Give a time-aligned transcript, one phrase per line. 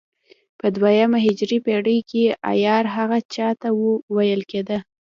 [0.59, 3.67] په دوهمه هجري پېړۍ کې عیار هغه چا ته
[4.15, 4.77] ویل کېده.